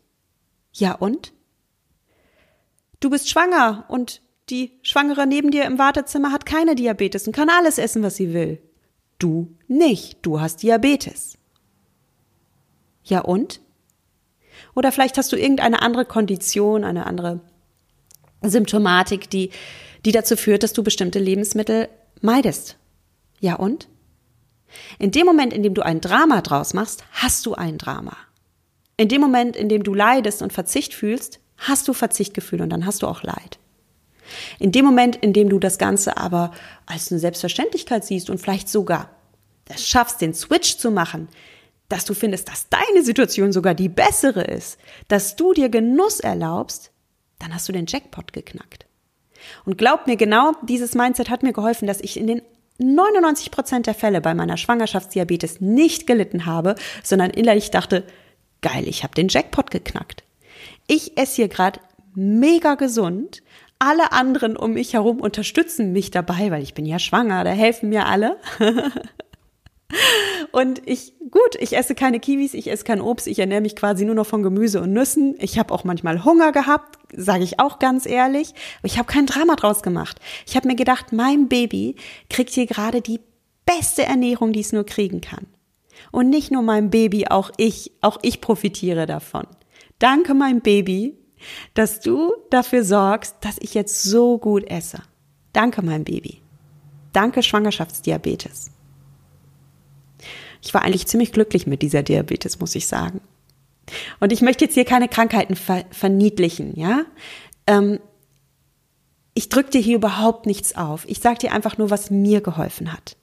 [0.72, 1.32] Ja und?
[3.00, 7.48] Du bist schwanger und die Schwangere neben dir im Wartezimmer hat keine Diabetes und kann
[7.50, 8.60] alles essen, was sie will.
[9.18, 10.18] Du nicht.
[10.22, 11.38] Du hast Diabetes.
[13.04, 13.60] Ja und?
[14.74, 17.40] Oder vielleicht hast du irgendeine andere Kondition, eine andere
[18.42, 19.50] Symptomatik, die,
[20.04, 21.88] die dazu führt, dass du bestimmte Lebensmittel
[22.20, 22.76] meidest.
[23.40, 23.88] Ja und?
[24.98, 28.16] In dem Moment, in dem du ein Drama draus machst, hast du ein Drama.
[28.96, 32.86] In dem Moment, in dem du leidest und Verzicht fühlst, hast du Verzichtgefühl und dann
[32.86, 33.59] hast du auch Leid.
[34.58, 36.52] In dem Moment, in dem du das Ganze aber
[36.86, 39.10] als eine Selbstverständlichkeit siehst und vielleicht sogar
[39.68, 41.28] es schaffst, den Switch zu machen,
[41.88, 46.92] dass du findest, dass deine Situation sogar die bessere ist, dass du dir Genuss erlaubst,
[47.38, 48.86] dann hast du den Jackpot geknackt.
[49.64, 52.42] Und glaub mir, genau dieses Mindset hat mir geholfen, dass ich in den
[52.78, 58.04] 99 Prozent der Fälle bei meiner Schwangerschaftsdiabetes nicht gelitten habe, sondern innerlich dachte,
[58.62, 60.24] geil, ich habe den Jackpot geknackt.
[60.86, 61.80] Ich esse hier gerade
[62.14, 63.42] mega gesund,
[63.80, 67.88] alle anderen um mich herum unterstützen mich dabei, weil ich bin ja schwanger, da helfen
[67.88, 68.36] mir alle.
[70.52, 74.04] Und ich, gut, ich esse keine Kiwis, ich esse kein Obst, ich ernähre mich quasi
[74.04, 75.34] nur noch von Gemüse und Nüssen.
[75.38, 78.54] Ich habe auch manchmal Hunger gehabt, sage ich auch ganz ehrlich.
[78.78, 80.20] Aber ich habe kein Drama draus gemacht.
[80.46, 81.96] Ich habe mir gedacht, mein Baby
[82.28, 83.20] kriegt hier gerade die
[83.64, 85.46] beste Ernährung, die es nur kriegen kann.
[86.12, 89.46] Und nicht nur mein Baby, auch ich, auch ich profitiere davon.
[89.98, 91.19] Danke, mein Baby,
[91.74, 95.02] dass du dafür sorgst, dass ich jetzt so gut esse.
[95.52, 96.40] Danke, mein Baby.
[97.12, 98.70] Danke, Schwangerschaftsdiabetes.
[100.62, 103.20] Ich war eigentlich ziemlich glücklich mit dieser Diabetes, muss ich sagen.
[104.20, 107.04] Und ich möchte jetzt hier keine Krankheiten ver verniedlichen, ja.
[107.66, 107.98] Ähm,
[109.34, 111.08] ich drücke dir hier überhaupt nichts auf.
[111.08, 113.16] Ich sage dir einfach nur, was mir geholfen hat.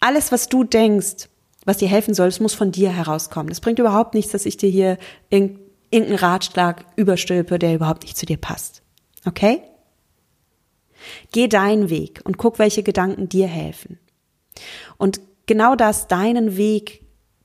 [0.00, 1.28] Alles, was du denkst,
[1.64, 3.52] was dir helfen soll, es muss von dir herauskommen.
[3.52, 4.98] Es bringt überhaupt nichts, dass ich dir hier
[5.90, 8.82] irgendeinen Ratschlag überstülpe, der überhaupt nicht zu dir passt.
[9.26, 9.62] Okay?
[11.32, 13.98] Geh deinen Weg und guck, welche Gedanken dir helfen.
[14.98, 17.02] Und genau das, deinen Weg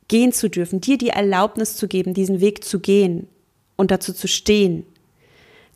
[0.08, 3.28] gehen zu dürfen, dir die Erlaubnis zu geben, diesen Weg zu gehen
[3.76, 4.86] und dazu zu stehen,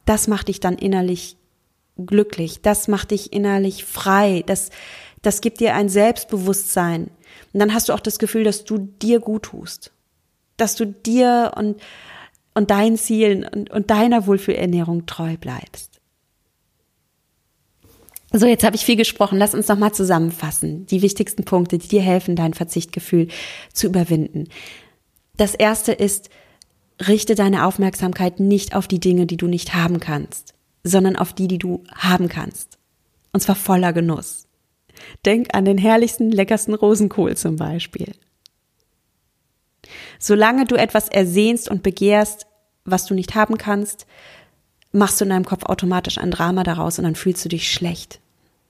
[0.05, 1.37] das macht dich dann innerlich
[1.97, 4.69] glücklich, das macht dich innerlich frei, das,
[5.21, 7.09] das gibt dir ein Selbstbewusstsein.
[7.53, 9.91] Und dann hast du auch das Gefühl, dass du dir gut tust,
[10.57, 11.81] dass du dir und,
[12.53, 15.99] und deinen Zielen und, und deiner Wohlfühlernährung treu bleibst.
[18.31, 19.39] So, jetzt habe ich viel gesprochen.
[19.39, 20.85] Lass uns noch mal zusammenfassen.
[20.85, 23.27] Die wichtigsten Punkte, die dir helfen, dein Verzichtgefühl
[23.73, 24.49] zu überwinden.
[25.35, 26.29] Das erste ist,
[27.07, 31.47] richte deine Aufmerksamkeit nicht auf die Dinge, die du nicht haben kannst, sondern auf die,
[31.47, 32.77] die du haben kannst.
[33.31, 34.47] Und zwar voller Genuss.
[35.25, 38.13] Denk an den herrlichsten, leckersten Rosenkohl zum Beispiel.
[40.19, 42.45] Solange du etwas ersehnst und begehrst,
[42.83, 44.05] was du nicht haben kannst,
[44.91, 48.19] machst du in deinem Kopf automatisch ein Drama daraus und dann fühlst du dich schlecht.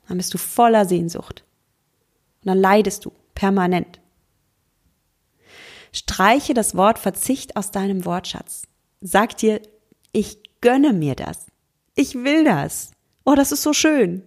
[0.08, 1.44] Dann bist du voller Sehnsucht.
[2.42, 4.00] Und dann leidest du permanent.
[5.92, 8.64] Streiche das Wort Verzicht aus deinem Wortschatz.
[9.02, 9.62] Sag dir,
[10.12, 11.48] ich gönne mir das.
[11.96, 12.92] Ich will das.
[13.26, 14.24] Oh, das ist so schön.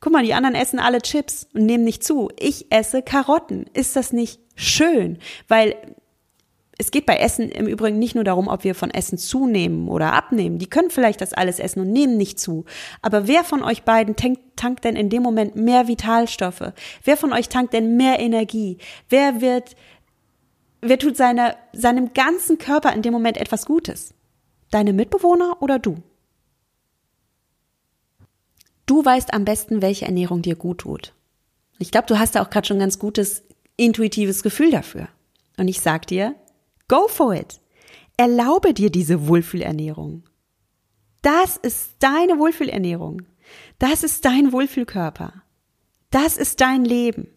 [0.00, 2.30] Guck mal, die anderen essen alle Chips und nehmen nicht zu.
[2.38, 3.66] Ich esse Karotten.
[3.72, 5.76] Ist das nicht schön, weil
[6.82, 10.12] es geht bei Essen im Übrigen nicht nur darum, ob wir von Essen zunehmen oder
[10.14, 10.58] abnehmen.
[10.58, 12.64] Die können vielleicht das alles essen und nehmen nicht zu.
[13.02, 16.72] Aber wer von euch beiden tankt, tankt denn in dem Moment mehr Vitalstoffe?
[17.04, 18.78] Wer von euch tankt denn mehr Energie?
[19.08, 19.76] Wer wird,
[20.80, 24.12] wer tut seine, seinem ganzen Körper in dem Moment etwas Gutes?
[24.72, 26.02] Deine Mitbewohner oder du?
[28.86, 31.14] Du weißt am besten, welche Ernährung dir gut tut.
[31.78, 33.44] Ich glaube, du hast da auch gerade schon ein ganz gutes
[33.76, 35.06] intuitives Gefühl dafür.
[35.56, 36.34] Und ich sag dir,
[36.92, 37.58] go for it.
[38.18, 40.24] Erlaube dir diese Wohlfühlernährung.
[41.22, 43.22] Das ist deine Wohlfühlernährung.
[43.78, 45.42] Das ist dein Wohlfühlkörper.
[46.10, 47.28] Das ist dein Leben.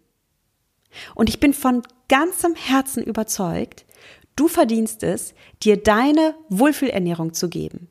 [1.14, 3.86] Und ich bin von ganzem Herzen überzeugt,
[4.36, 7.88] du verdienst es, dir deine Wohlfühlernährung zu geben.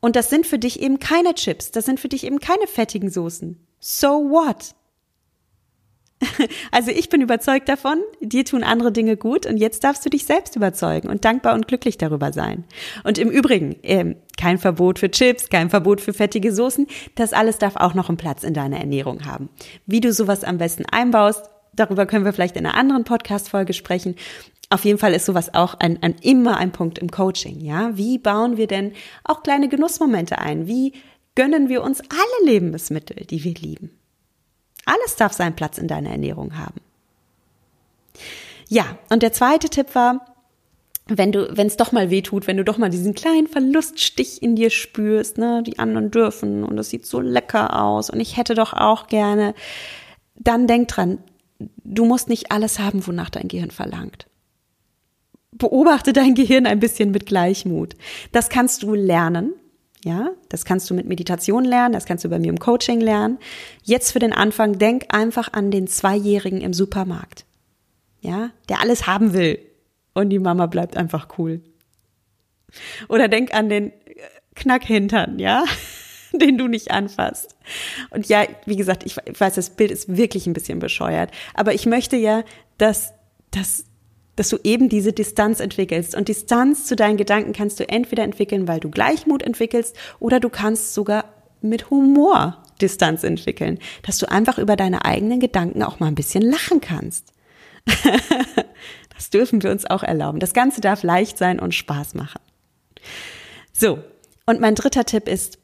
[0.00, 3.10] Und das sind für dich eben keine Chips, das sind für dich eben keine fettigen
[3.10, 3.58] Soßen.
[3.80, 4.74] So what?
[6.70, 10.24] Also ich bin überzeugt davon, dir tun andere Dinge gut und jetzt darfst du dich
[10.24, 12.64] selbst überzeugen und dankbar und glücklich darüber sein.
[13.04, 17.58] Und im Übrigen, ähm, kein Verbot für Chips, kein Verbot für fettige Soßen, das alles
[17.58, 19.48] darf auch noch einen Platz in deiner Ernährung haben.
[19.86, 24.16] Wie du sowas am besten einbaust, darüber können wir vielleicht in einer anderen Podcast-Folge sprechen.
[24.70, 27.96] Auf jeden Fall ist sowas auch ein, ein, immer ein Punkt im Coaching, ja.
[27.96, 30.66] Wie bauen wir denn auch kleine Genussmomente ein?
[30.66, 30.94] Wie
[31.34, 33.90] gönnen wir uns alle Lebensmittel, die wir lieben?
[34.84, 36.80] Alles darf seinen Platz in deiner Ernährung haben.
[38.68, 40.34] Ja, und der zweite Tipp war,
[41.06, 44.42] wenn du, wenn es doch mal weh tut, wenn du doch mal diesen kleinen Verluststich
[44.42, 48.36] in dir spürst, ne, die anderen dürfen und es sieht so lecker aus und ich
[48.36, 49.54] hätte doch auch gerne,
[50.36, 51.18] dann denk dran,
[51.58, 54.26] du musst nicht alles haben, wonach dein Gehirn verlangt.
[55.52, 57.94] Beobachte dein Gehirn ein bisschen mit Gleichmut.
[58.32, 59.52] Das kannst du lernen.
[60.04, 63.38] Ja, das kannst du mit Meditation lernen, das kannst du bei mir im Coaching lernen.
[63.84, 67.46] Jetzt für den Anfang, denk einfach an den Zweijährigen im Supermarkt.
[68.20, 69.58] Ja, der alles haben will.
[70.12, 71.62] Und die Mama bleibt einfach cool.
[73.08, 73.92] Oder denk an den
[74.54, 75.64] Knackhintern, ja,
[76.34, 77.56] den du nicht anfasst.
[78.10, 81.30] Und ja, wie gesagt, ich weiß, das Bild ist wirklich ein bisschen bescheuert.
[81.54, 82.44] Aber ich möchte ja,
[82.76, 83.14] dass,
[83.50, 83.86] dass
[84.36, 86.14] dass du eben diese Distanz entwickelst.
[86.14, 90.48] Und Distanz zu deinen Gedanken kannst du entweder entwickeln, weil du Gleichmut entwickelst, oder du
[90.48, 91.24] kannst sogar
[91.60, 96.42] mit Humor Distanz entwickeln, dass du einfach über deine eigenen Gedanken auch mal ein bisschen
[96.42, 97.32] lachen kannst.
[99.14, 100.40] das dürfen wir uns auch erlauben.
[100.40, 102.40] Das Ganze darf leicht sein und Spaß machen.
[103.72, 103.98] So,
[104.46, 105.58] und mein dritter Tipp ist,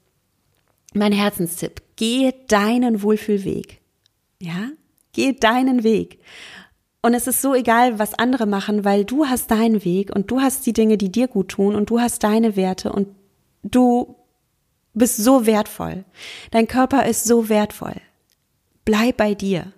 [0.94, 3.80] mein Herzenstipp, gehe deinen Wohlfühlweg.
[4.40, 4.70] Ja,
[5.12, 6.20] geh deinen Weg.
[7.02, 10.40] Und es ist so egal, was andere machen, weil du hast deinen Weg und du
[10.40, 13.08] hast die Dinge, die dir gut tun und du hast deine Werte und
[13.62, 14.16] du
[14.92, 16.04] bist so wertvoll.
[16.50, 17.96] Dein Körper ist so wertvoll.
[18.84, 19.72] Bleib bei dir.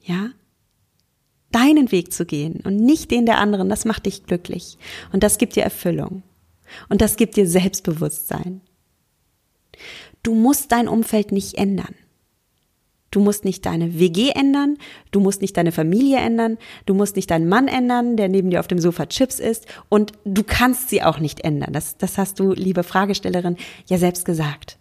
[0.00, 0.30] Ja?
[1.50, 4.78] Deinen Weg zu gehen und nicht den der anderen, das macht dich glücklich.
[5.12, 6.22] Und das gibt dir Erfüllung.
[6.88, 8.60] Und das gibt dir Selbstbewusstsein.
[10.22, 11.94] Du musst dein Umfeld nicht ändern.
[13.10, 14.76] Du musst nicht deine WG ändern,
[15.10, 18.60] du musst nicht deine Familie ändern, du musst nicht deinen Mann ändern, der neben dir
[18.60, 21.72] auf dem Sofa Chips isst und du kannst sie auch nicht ändern.
[21.72, 24.78] Das, das hast du, liebe Fragestellerin, ja selbst gesagt.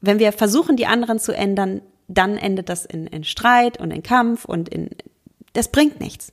[0.00, 4.02] Wenn wir versuchen, die anderen zu ändern, dann endet das in, in Streit und in
[4.02, 4.90] Kampf und in,
[5.52, 6.32] das bringt nichts.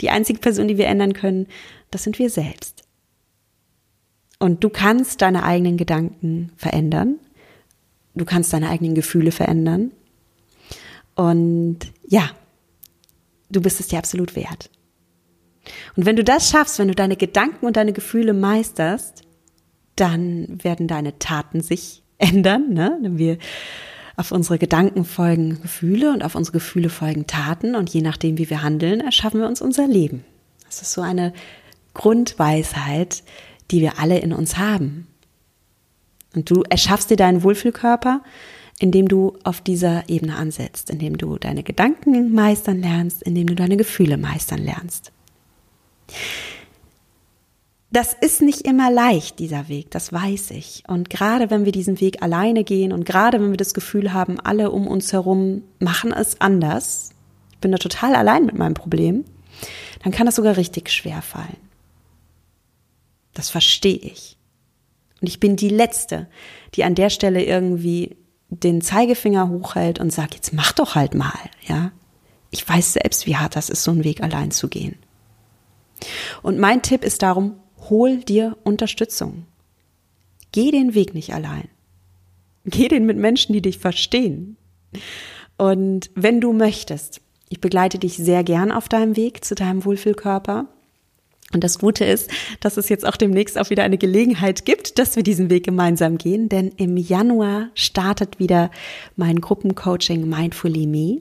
[0.00, 1.46] Die einzige Person, die wir ändern können,
[1.90, 2.82] das sind wir selbst.
[4.38, 7.20] Und du kannst deine eigenen Gedanken verändern.
[8.14, 9.92] Du kannst deine eigenen Gefühle verändern.
[11.14, 12.30] Und ja,
[13.50, 14.70] du bist es dir absolut wert.
[15.96, 19.22] Und wenn du das schaffst, wenn du deine Gedanken und deine Gefühle meisterst,
[19.96, 22.72] dann werden deine Taten sich ändern.
[22.72, 22.98] Ne?
[23.02, 23.38] Wir
[24.16, 28.50] auf unsere Gedanken folgen Gefühle und auf unsere Gefühle folgen Taten und je nachdem, wie
[28.50, 30.24] wir handeln, erschaffen wir uns unser Leben.
[30.66, 31.32] Das ist so eine
[31.94, 33.22] Grundweisheit,
[33.70, 35.06] die wir alle in uns haben.
[36.34, 38.22] Und du erschaffst dir deinen Wohlfühlkörper,
[38.82, 43.76] indem du auf dieser Ebene ansetzt, indem du deine Gedanken meistern lernst, indem du deine
[43.76, 45.12] Gefühle meistern lernst.
[47.92, 50.82] Das ist nicht immer leicht, dieser Weg, das weiß ich.
[50.88, 54.40] Und gerade wenn wir diesen Weg alleine gehen und gerade wenn wir das Gefühl haben,
[54.40, 57.10] alle um uns herum machen es anders,
[57.52, 59.24] ich bin da total allein mit meinem Problem,
[60.02, 61.56] dann kann das sogar richtig schwer fallen.
[63.32, 64.36] Das verstehe ich.
[65.20, 66.26] Und ich bin die Letzte,
[66.74, 68.16] die an der Stelle irgendwie
[68.60, 71.32] den Zeigefinger hochhält und sagt, jetzt mach doch halt mal,
[71.66, 71.92] ja.
[72.50, 74.96] Ich weiß selbst, wie hart das ist, so einen Weg allein zu gehen.
[76.42, 77.56] Und mein Tipp ist darum,
[77.88, 79.46] hol dir Unterstützung.
[80.52, 81.68] Geh den Weg nicht allein.
[82.66, 84.58] Geh den mit Menschen, die dich verstehen.
[85.56, 87.22] Und wenn du möchtest,
[87.52, 90.68] Ich begleite dich sehr gern auf deinem Weg zu deinem Wohlfühlkörper.
[91.52, 92.30] Und das Gute ist,
[92.60, 96.18] dass es jetzt auch demnächst auch wieder eine Gelegenheit gibt, dass wir diesen Weg gemeinsam
[96.18, 98.70] gehen, denn im Januar startet wieder
[99.16, 101.20] mein Gruppencoaching Mindfully Me.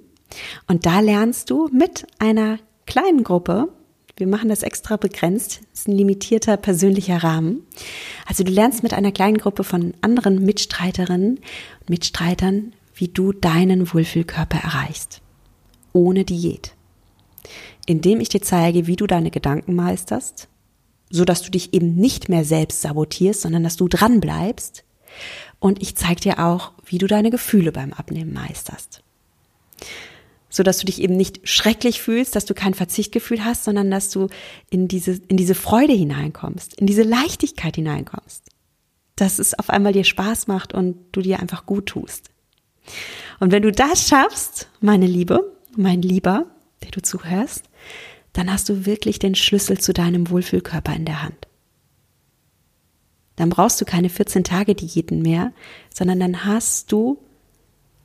[0.68, 3.70] Und da lernst du mit einer kleinen Gruppe,
[4.16, 7.64] wir machen das extra begrenzt, ist ein limitierter persönlicher Rahmen.
[8.26, 11.40] Also du lernst mit einer kleinen Gruppe von anderen Mitstreiterinnen
[11.80, 15.22] und Mitstreitern, wie du deinen Wohlfühlkörper erreichst.
[15.92, 16.76] Ohne Diät
[17.86, 20.48] indem ich dir zeige, wie du deine Gedanken meisterst,
[21.10, 24.84] so dass du dich eben nicht mehr selbst sabotierst, sondern dass du dran bleibst.
[25.60, 29.04] Und ich zeige dir auch, wie du deine Gefühle beim Abnehmen meisterst.
[30.50, 34.10] So dass du dich eben nicht schrecklich fühlst, dass du kein Verzichtgefühl hast, sondern dass
[34.10, 34.28] du
[34.70, 38.50] in diese, in diese Freude hineinkommst, in diese Leichtigkeit hineinkommst.
[39.16, 42.32] Dass es auf einmal dir Spaß macht und du dir einfach gut tust.
[43.40, 46.48] Und wenn du das schaffst, meine Liebe, mein Lieber,
[46.84, 47.64] der du zuhörst,
[48.34, 51.48] dann hast du wirklich den Schlüssel zu deinem Wohlfühlkörper in der Hand.
[53.36, 55.52] Dann brauchst du keine 14 Tage Diäten mehr,
[55.94, 57.20] sondern dann hast du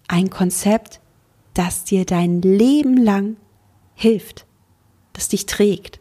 [0.08, 1.00] ein Konzept,
[1.54, 3.36] das dir dein Leben lang
[3.94, 4.46] hilft,
[5.12, 6.00] das dich trägt.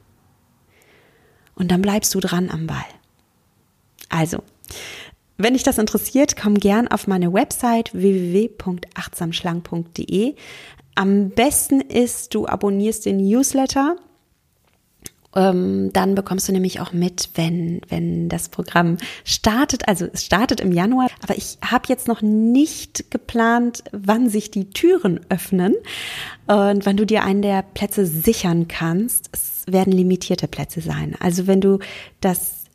[1.56, 2.86] Und dann bleibst du dran am Ball.
[4.10, 4.44] Also,
[5.38, 10.36] wenn dich das interessiert, komm gern auf meine Website www.achtsamschlank.de.
[10.96, 13.98] Am besten ist, du abonnierst den Newsletter.
[15.36, 19.88] Ähm, dann bekommst du nämlich auch mit, wenn, wenn das Programm startet.
[19.88, 24.70] Also es startet im Januar, aber ich habe jetzt noch nicht geplant, wann sich die
[24.70, 25.76] Türen öffnen
[26.48, 29.30] und wann du dir einen der Plätze sichern kannst.
[29.34, 31.16] Es werden limitierte Plätze sein.
[31.20, 31.80] Also wenn du
[32.22, 32.66] das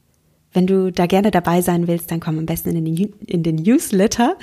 [0.53, 3.57] wenn du da gerne dabei sein willst, dann komm am besten in den, in den
[3.57, 4.37] Newsletter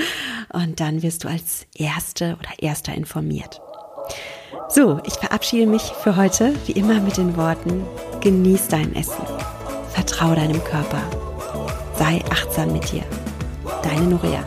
[0.53, 3.61] und dann wirst du als Erste oder Erster informiert.
[4.69, 7.85] So, ich verabschiede mich für heute wie immer mit den Worten,
[8.21, 9.23] genieß dein Essen,
[9.93, 11.01] vertrau deinem Körper,
[11.95, 13.03] sei achtsam mit dir.
[13.83, 14.43] Deine Norea.